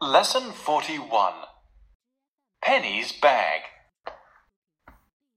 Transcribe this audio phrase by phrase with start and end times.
[0.00, 1.32] Lesson 41
[2.62, 3.62] Penny's Bag.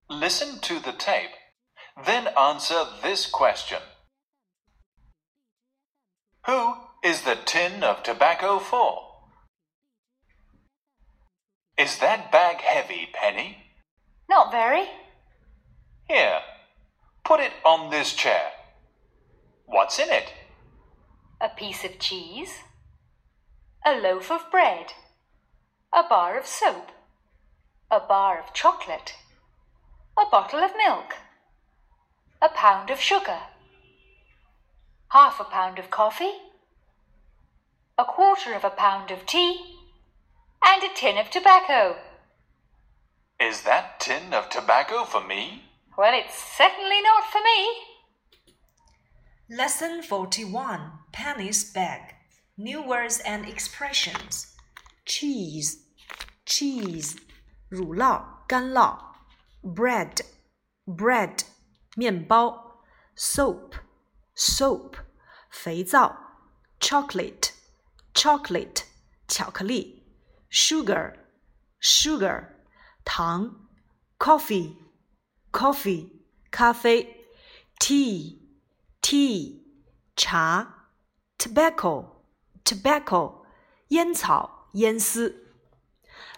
[0.08, 1.32] Listen to the tape,
[2.06, 3.80] then answer this question
[6.46, 9.00] Who is the tin of tobacco for?
[11.76, 13.58] Is that bag heavy, Penny?
[14.30, 14.86] Not very.
[16.08, 16.42] Here,
[17.26, 18.52] put it on this chair.
[19.66, 20.32] What's in it?
[21.42, 22.54] A piece of cheese,
[23.84, 24.94] a loaf of bread,
[25.92, 26.92] a bar of soap,
[27.90, 29.16] a bar of chocolate,
[30.18, 31.16] a bottle of milk,
[32.42, 33.40] a pound of sugar,
[35.10, 36.34] half a pound of coffee,
[37.98, 39.78] a quarter of a pound of tea,
[40.64, 41.98] and a tin of tobacco.
[43.40, 45.64] Is that tin of tobacco for me?
[45.98, 48.54] Well, it's certainly not for me.
[49.50, 52.14] Lesson 41 Penny's Bag
[52.61, 54.55] New words and expressions
[55.05, 55.77] cheese
[56.47, 57.17] cheese
[57.69, 58.99] 乳酪干酪
[59.63, 60.23] bread
[60.87, 61.41] bread
[61.97, 62.81] 面包
[63.15, 63.75] soap
[64.35, 64.95] soap
[65.51, 66.17] 肥皂
[66.81, 67.51] chocolate
[68.15, 68.85] chocolate
[69.29, 70.03] 巧克力
[70.51, 71.15] sugar
[71.81, 72.49] sugar
[73.05, 73.69] 糖
[74.19, 74.77] coffee
[75.53, 76.09] coffee
[76.51, 77.27] 咖啡
[77.79, 78.39] tea
[79.03, 79.63] tea
[80.17, 80.89] 茶，
[81.39, 82.17] tobacco
[82.71, 83.45] tobacco
[83.89, 85.45] 烟草烟丝。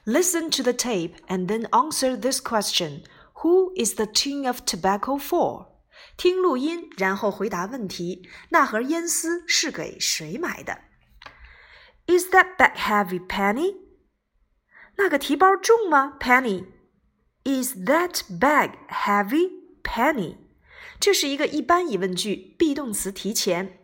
[0.05, 3.05] Listen to the tape and then answer this question:
[3.42, 5.67] Who is the tin of tobacco for?
[6.17, 8.28] 听录音，然后回答问题。
[8.50, 10.78] 那盒烟丝是给谁买的？
[12.06, 13.77] Is that bag heavy, Penny?
[14.97, 16.67] 那个提包重吗，Penny?
[17.44, 19.50] Is that bag heavy,
[19.83, 20.36] Penny?
[20.98, 23.81] 这是一个一般疑问句，be 动词提前，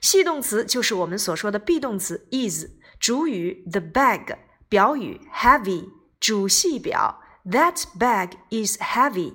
[0.00, 2.66] 系动词就是我们所说的 be 动词 is，
[2.98, 4.36] 主语 the bag，
[4.68, 9.34] 表语 heavy，主系表 that bag is heavy，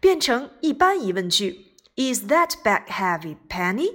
[0.00, 3.92] 变成一般疑问句，Is that bag heavy, Penny？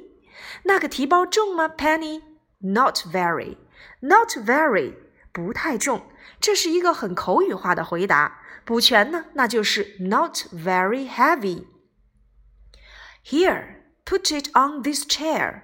[0.64, 3.56] 那个提包重吗，Penny？Not very,
[4.02, 4.96] not very，
[5.32, 6.06] 不太重。
[6.42, 15.62] 这是一个很口语化的回答，补全呢，那就是 not very heavy。Here, put it on this chair.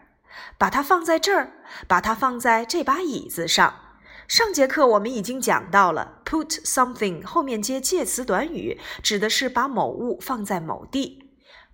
[0.58, 1.52] 把它放在这儿，
[1.86, 3.80] 把它放在这把椅子上。
[4.26, 11.30] 上节课我们已经讲到了，put something 后面接介词短语，指的是把某物放在某地。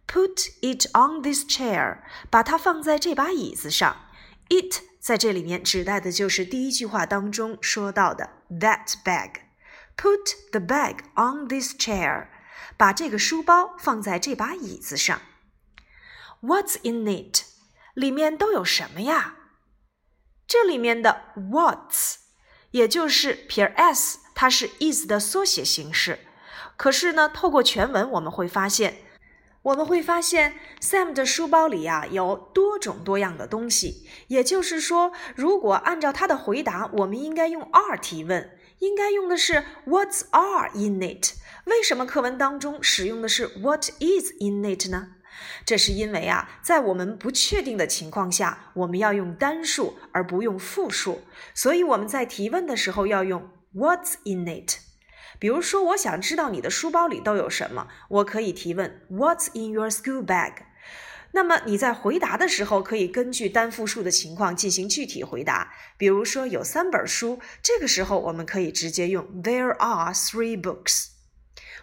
[0.06, 1.98] Put it on this chair，
[2.28, 3.97] 把它放在这把椅子上。
[4.48, 9.34] It 在这里面指代的就是第一句话当中说到的 that bag。
[9.97, 12.27] Put the bag on this chair，
[12.77, 15.21] 把这个书包放在这把椅子上。
[16.42, 17.44] What's in it？
[17.95, 19.37] 里面都有什么呀？
[20.47, 22.17] 这里面的 what's，
[22.71, 26.21] 也就是撇 s，它是 is 的缩写形式。
[26.77, 28.99] 可是呢，透过全文我们会发现，
[29.62, 34.09] 我们会发现 Sam 的书包里呀有多种多样的东西。
[34.28, 41.34] 也就是说，如果按照他的回答，我们应该用 are 提问，应该用的是 What's are in it？
[41.67, 45.17] 为什么课文当中使用的是 What is in it 呢？
[45.65, 51.23] 这是因为啊，在我们不确定的情况下，我们要用单数而不用复数，
[51.55, 54.78] 所以我们在提问的时候要用 What's in it？
[55.39, 60.55] 比如说，我想知道你的书包里都有什么，我可以提问 What's in your school bag？
[61.33, 65.72] 那么你在回答的时候，可以根据单复数的情况进行具体回答。
[65.97, 71.20] 比如说有三本书，这个时候我们可以直接用 There are three books。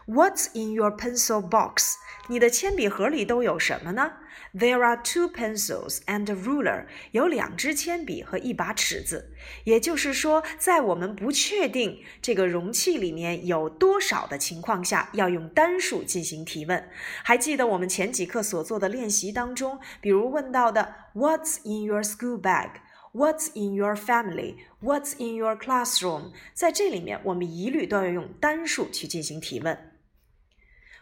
[0.07, 1.95] What's in your pencil box？
[2.29, 4.13] 你的铅笔盒里都有什么呢
[4.53, 6.87] ？There are two pencils and a ruler。
[7.11, 9.33] 有两支铅笔和一把尺子。
[9.63, 16.89] 也就是说，在我们不确定这个容器里面有多少的情况下，要用单数进行提问。
[17.23, 22.71] 还记得我们前几课所做的练习当中，比如问到的 What's in your school bag？"
[23.16, 26.32] bag？What's in your family？What's in your classroom？
[26.54, 29.98] 在这里面，我们一律都要用单数去进行提问。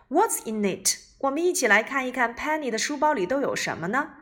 [0.09, 0.99] What's in it？
[1.19, 4.15] 我们一起来看一看 Penny 的书包里都有什么呢？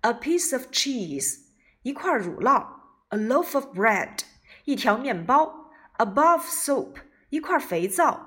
[0.00, 1.40] A piece of cheese，
[1.82, 2.66] 一块乳酪；
[3.10, 4.20] a loaf of bread，
[4.64, 6.96] 一条面包；a bar of soap，
[7.30, 8.18] 一块肥皂；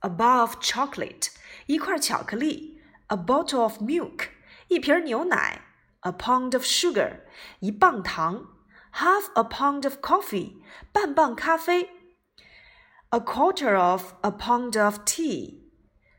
[0.00, 1.28] a bar of chocolate，
[1.66, 2.78] 一块巧克力；
[3.08, 4.28] a bottle of milk，
[4.68, 5.60] 一瓶牛奶；
[6.00, 7.20] a pound of sugar，
[7.60, 8.46] 一磅糖
[8.95, 10.61] ；half a pound of coffee，
[10.91, 11.89] 半磅咖啡
[13.09, 15.63] ；a quarter of a pound of tea。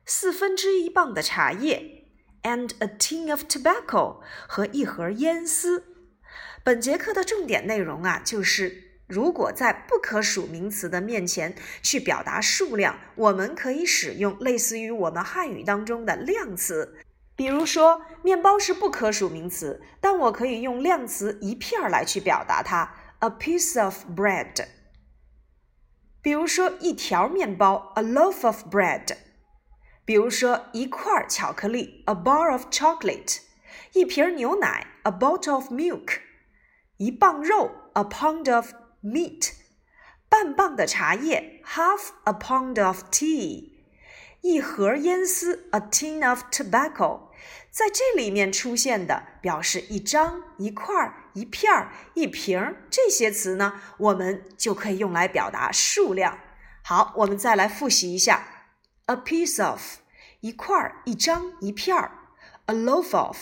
[0.06, 2.04] 四分之一磅的茶叶
[2.42, 5.84] ，and a tin of tobacco 和一盒烟丝。
[6.62, 16.98] 本节课的重点内容啊，就是如果在不可数名词的面前去表达数量，我们可以使用类似于我们汉语当中的量词。
[17.36, 24.66] 比如说，面包是不可数名词，但我可以用量词一片儿来去表达它，a piece of bread。
[26.22, 29.16] 比如说，一条面包，a loaf of bread。
[30.04, 33.40] 比如说，一块巧克力，a bar of chocolate；
[33.94, 36.20] 一瓶牛奶，a bottle of milk；
[36.98, 38.72] 一磅肉，a pound of
[39.02, 39.52] meat；
[40.28, 43.73] 半磅的茶叶，half a pound of tea。
[44.44, 47.30] 一盒烟丝，a tin of tobacco，
[47.70, 56.38] 在这里面出现的表示一张、一块、一片、一瓶这些词呢，我们就可以用来表达数量。
[56.82, 58.46] 好，我们再来复习一下
[59.06, 59.80] ：a piece of
[60.40, 61.96] 一块、一张、一片
[62.66, 63.38] ；a loaf of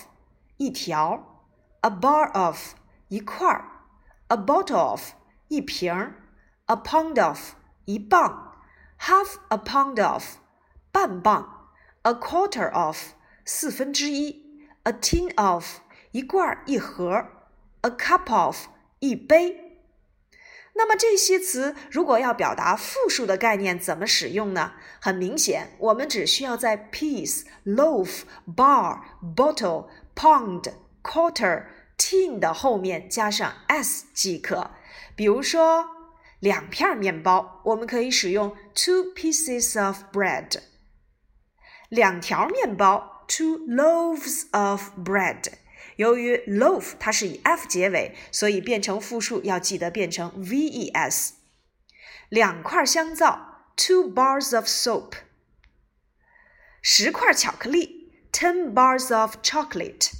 [0.58, 1.42] 一条
[1.80, 2.74] ；a bar of
[3.08, 3.48] 一块
[4.28, 5.02] ；a bottle of
[5.48, 6.14] 一瓶
[6.68, 7.54] ；a pound of
[7.86, 8.54] 一磅
[9.00, 10.36] ；half a pound of
[10.92, 11.70] 半磅
[12.02, 15.78] ，a quarter of 四分之一，a tin of
[16.12, 17.26] 一罐一盒
[17.80, 18.66] ，a cup of
[19.00, 19.80] 一杯。
[20.74, 24.72] 那么这些词如果要表达复数的概念，怎么使用呢？
[25.00, 29.00] 很明显，我们只需要在 piece、loaf、bar、
[29.36, 30.72] bottle、pound、
[31.02, 31.64] quarter、
[31.98, 34.70] tin 的后面加上 s 即可。
[35.14, 35.86] 比如说，
[36.40, 40.60] 两片面包，我们可以使用 two pieces of bread。
[41.91, 45.53] 两条面包，two loaves of bread。
[45.95, 51.31] 由于 loaf 它是以 f 结尾，所以变成复数要记得变成 ves。
[52.29, 55.13] 两块香皂，two bars of soap。
[56.81, 60.11] 十块巧克力，ten bars of chocolate。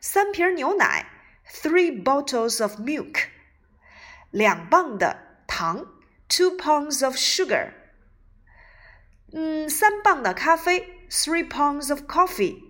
[0.00, 1.06] 三瓶牛奶，
[1.50, 3.24] three bottles of milk。
[4.30, 5.86] 两磅的糖，
[6.28, 7.72] two pounds of sugar。
[9.32, 12.62] 嗯，三磅的咖啡，three pounds of coffee。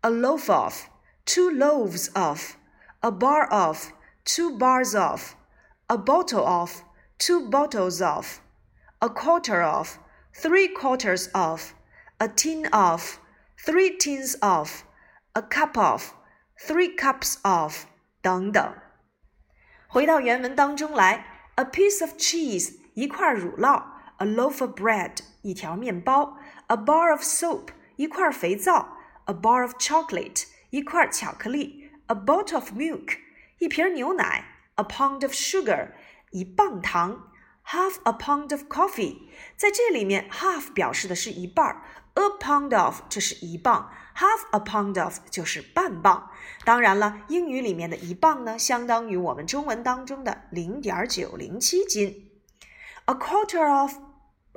[0.00, 0.74] a loaf of,
[1.24, 2.56] two loaves of,
[3.00, 3.92] a bar of,
[4.24, 5.34] two bars of,
[5.93, 6.83] a bottle of,
[7.17, 8.39] two bottles of,
[8.99, 9.97] a quarter of,
[10.33, 11.73] three quarters of,
[12.19, 13.19] a tin of.
[13.65, 14.85] Three tins of,
[15.35, 16.13] a cup of,
[16.57, 17.87] three cups of
[18.21, 18.73] 等等。
[19.89, 21.25] 回到原文当中来，
[21.55, 23.83] a piece of cheese 一块乳酪，
[24.19, 26.37] a loaf of bread 一条面包，
[26.67, 33.17] a bar of soap 一块肥皂，a bar of chocolate 一块巧克力，a bottle of milk
[33.57, 35.91] 一瓶牛奶 ，a pound of sugar
[36.31, 37.31] 一磅糖，
[37.65, 41.83] half a pound of coffee 在这里面，half 表示的是一半儿。
[42.15, 46.29] A pound of 这是一磅，half a pound of 就是半磅。
[46.65, 52.29] 当然了，英语里面的一磅呢，相当于我们中文当中的零点九零七斤。
[53.05, 53.93] A quarter of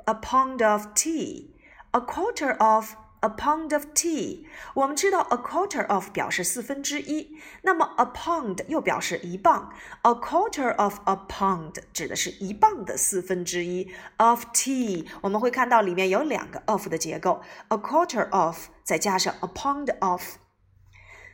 [0.05, 2.95] a pound of tea，a quarter of。
[3.21, 9.69] A pound of tea，我们知道 a quarter of 表示四分之一，那么 a pound 又表示一磅，
[10.01, 15.07] a quarter of a pound 指的是一磅的四分之一 of tea。
[15.21, 20.35] 我们会看到里面有两个 of 的结构，a quarter of 再加上 a pound of，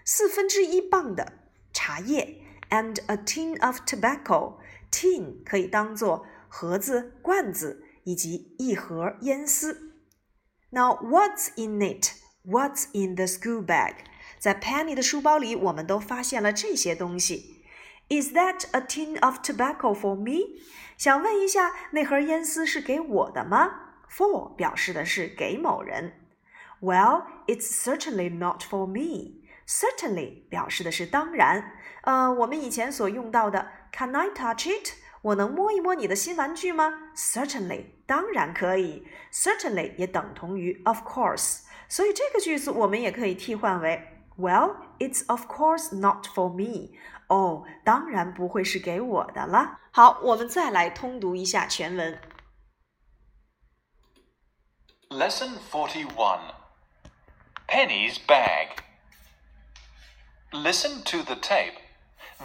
[0.05, 1.33] 四分之一磅的
[1.73, 2.37] 茶叶，
[2.69, 9.87] and a tin of tobacco。tin 可以当做盒子、罐子以及一盒烟丝。
[10.73, 12.13] Now, what's in it?
[12.45, 13.95] What's in the school bag?
[14.39, 17.63] 在 Penny 的书包里，我们都发现了这些东西。
[18.09, 20.61] Is that a tin of tobacco for me?
[20.97, 23.71] 想问一下，那盒烟丝是给我的吗？
[24.09, 26.13] For 表示的是给某人。
[26.81, 29.41] Well, it's certainly not for me.
[29.67, 31.73] Certainly 表示的是当然。
[32.03, 34.93] 呃，我们以前所用到的 Can I touch it?
[35.23, 36.93] 我能摸一摸你的新玩具吗？
[37.15, 39.05] Certainly，当然可以。
[39.31, 44.01] Certainly 也等同于 of course，所以这个句子我们也可以替换为
[44.37, 46.97] Well, it's of course not for me。
[47.27, 49.79] 哦，当然不会是给我的了。
[49.91, 52.19] 好，我们再来通读一下全文。
[55.09, 56.39] Lesson 41
[57.67, 58.77] Penny's Bag
[60.51, 61.75] Listen to the tape,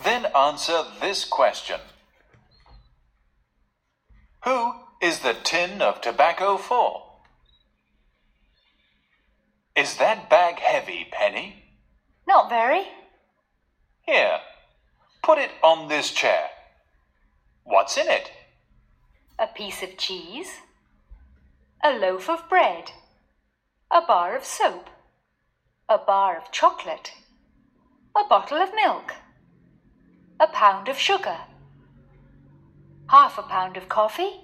[0.02, 1.80] then answer this question
[4.45, 7.03] Who is the tin of tobacco for?
[9.75, 11.63] Is that bag heavy, Penny?
[12.27, 12.87] Not very.
[14.01, 14.39] Here,
[15.23, 16.47] put it on this chair.
[17.63, 18.31] What's in it?
[19.37, 20.51] A piece of cheese.
[21.83, 22.91] A loaf of bread.
[23.91, 24.89] A bar of soap.
[25.87, 27.11] A bar of chocolate.
[28.15, 29.13] A bottle of milk.
[30.39, 31.37] A pound of sugar
[33.08, 34.40] Half a pound of coffee.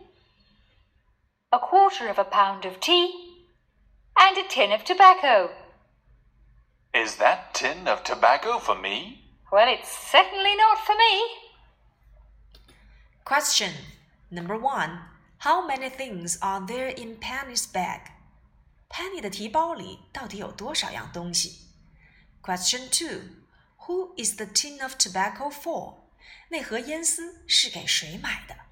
[1.53, 3.45] A quarter of a pound of tea.
[4.19, 5.50] And a tin of tobacco.
[6.93, 9.25] Is that tin of tobacco for me?
[9.50, 11.25] Well, it's certainly not for me.
[13.25, 13.73] Question
[14.31, 15.00] number one:
[15.39, 18.11] How many things are there in Penny's bag?
[18.89, 21.69] Penny 的提包里到底有多少样东西？
[22.43, 23.21] Question two:
[23.87, 25.95] Who is the tin of tobacco for?
[26.50, 28.65] 那盒烟丝是给谁买的？